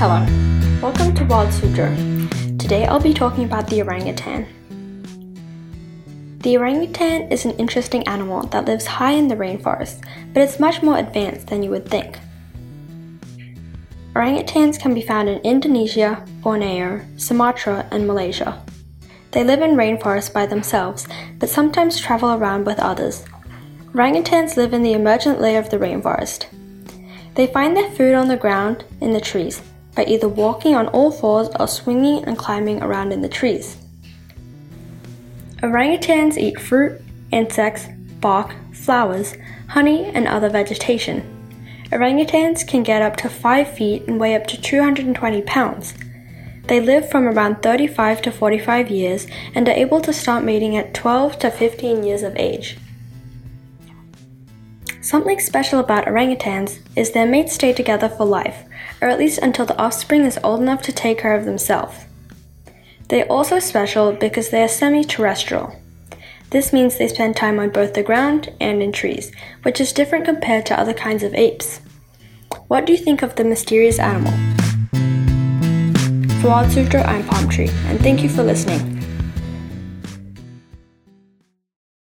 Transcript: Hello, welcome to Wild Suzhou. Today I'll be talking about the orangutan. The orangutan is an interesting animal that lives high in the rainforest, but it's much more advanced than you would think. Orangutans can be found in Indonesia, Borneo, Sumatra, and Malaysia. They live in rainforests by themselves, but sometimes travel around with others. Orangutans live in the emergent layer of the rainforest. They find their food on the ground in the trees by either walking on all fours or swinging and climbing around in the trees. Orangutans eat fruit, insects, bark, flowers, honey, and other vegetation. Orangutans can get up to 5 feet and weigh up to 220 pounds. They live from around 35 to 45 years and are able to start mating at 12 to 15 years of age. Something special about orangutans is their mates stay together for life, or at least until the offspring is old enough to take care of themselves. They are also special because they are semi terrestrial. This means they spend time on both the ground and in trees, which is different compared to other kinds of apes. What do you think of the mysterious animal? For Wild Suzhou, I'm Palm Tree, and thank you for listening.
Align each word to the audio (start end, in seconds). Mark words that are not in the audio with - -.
Hello, 0.00 0.24
welcome 0.80 1.14
to 1.14 1.26
Wild 1.26 1.50
Suzhou. 1.50 2.58
Today 2.58 2.86
I'll 2.86 2.98
be 2.98 3.12
talking 3.12 3.44
about 3.44 3.66
the 3.66 3.82
orangutan. 3.82 4.46
The 6.38 6.56
orangutan 6.56 7.30
is 7.30 7.44
an 7.44 7.50
interesting 7.58 8.08
animal 8.08 8.46
that 8.46 8.64
lives 8.64 8.86
high 8.86 9.10
in 9.10 9.28
the 9.28 9.36
rainforest, 9.36 10.02
but 10.32 10.42
it's 10.42 10.58
much 10.58 10.82
more 10.82 10.96
advanced 10.96 11.48
than 11.48 11.62
you 11.62 11.68
would 11.68 11.86
think. 11.86 12.18
Orangutans 14.14 14.80
can 14.80 14.94
be 14.94 15.02
found 15.02 15.28
in 15.28 15.38
Indonesia, 15.42 16.24
Borneo, 16.40 17.04
Sumatra, 17.18 17.86
and 17.90 18.06
Malaysia. 18.06 18.64
They 19.32 19.44
live 19.44 19.60
in 19.60 19.76
rainforests 19.76 20.32
by 20.32 20.46
themselves, 20.46 21.06
but 21.38 21.50
sometimes 21.50 22.00
travel 22.00 22.32
around 22.32 22.64
with 22.64 22.78
others. 22.78 23.26
Orangutans 23.92 24.56
live 24.56 24.72
in 24.72 24.82
the 24.82 24.94
emergent 24.94 25.42
layer 25.42 25.58
of 25.58 25.68
the 25.68 25.76
rainforest. 25.78 26.46
They 27.34 27.48
find 27.48 27.76
their 27.76 27.90
food 27.90 28.14
on 28.14 28.28
the 28.28 28.38
ground 28.38 28.86
in 29.02 29.12
the 29.12 29.20
trees 29.20 29.60
by 30.00 30.06
either 30.06 30.28
walking 30.28 30.74
on 30.74 30.88
all 30.88 31.10
fours 31.10 31.50
or 31.60 31.68
swinging 31.68 32.24
and 32.24 32.38
climbing 32.38 32.82
around 32.82 33.12
in 33.12 33.20
the 33.20 33.28
trees. 33.28 33.76
Orangutans 35.62 36.38
eat 36.38 36.58
fruit, 36.58 36.98
insects, 37.30 37.86
bark, 38.18 38.54
flowers, 38.72 39.34
honey, 39.68 40.06
and 40.06 40.26
other 40.26 40.48
vegetation. 40.48 41.20
Orangutans 41.92 42.66
can 42.66 42.82
get 42.82 43.02
up 43.02 43.16
to 43.16 43.28
5 43.28 43.74
feet 43.76 44.04
and 44.06 44.18
weigh 44.18 44.34
up 44.34 44.46
to 44.46 44.58
220 44.58 45.42
pounds. 45.42 45.92
They 46.64 46.80
live 46.80 47.10
from 47.10 47.26
around 47.28 47.60
35 47.62 48.22
to 48.22 48.32
45 48.32 48.90
years 48.90 49.26
and 49.54 49.68
are 49.68 49.72
able 49.72 50.00
to 50.00 50.14
start 50.14 50.44
mating 50.44 50.78
at 50.78 50.94
12 50.94 51.38
to 51.40 51.50
15 51.50 52.04
years 52.04 52.22
of 52.22 52.34
age. 52.36 52.78
Something 55.02 55.40
special 55.40 55.80
about 55.80 56.04
orangutans 56.04 56.78
is 56.94 57.12
their 57.12 57.26
mates 57.26 57.54
stay 57.54 57.72
together 57.72 58.08
for 58.08 58.26
life, 58.26 58.64
or 59.00 59.08
at 59.08 59.18
least 59.18 59.38
until 59.38 59.64
the 59.64 59.78
offspring 59.78 60.24
is 60.24 60.38
old 60.44 60.60
enough 60.60 60.82
to 60.82 60.92
take 60.92 61.18
care 61.18 61.34
of 61.34 61.46
themselves. 61.46 61.96
They 63.08 63.22
are 63.22 63.28
also 63.28 63.58
special 63.60 64.12
because 64.12 64.50
they 64.50 64.62
are 64.62 64.68
semi 64.68 65.02
terrestrial. 65.02 65.74
This 66.50 66.72
means 66.72 66.98
they 66.98 67.08
spend 67.08 67.34
time 67.34 67.58
on 67.58 67.70
both 67.70 67.94
the 67.94 68.02
ground 68.02 68.52
and 68.60 68.82
in 68.82 68.92
trees, 68.92 69.32
which 69.62 69.80
is 69.80 69.92
different 69.94 70.26
compared 70.26 70.66
to 70.66 70.78
other 70.78 70.94
kinds 70.94 71.22
of 71.22 71.34
apes. 71.34 71.80
What 72.68 72.84
do 72.84 72.92
you 72.92 72.98
think 72.98 73.22
of 73.22 73.36
the 73.36 73.44
mysterious 73.44 73.98
animal? 73.98 74.32
For 76.42 76.48
Wild 76.48 76.70
Suzhou, 76.70 77.06
I'm 77.06 77.24
Palm 77.24 77.48
Tree, 77.48 77.70
and 77.86 77.98
thank 78.00 78.22
you 78.22 78.28
for 78.28 78.42
listening. 78.42 78.99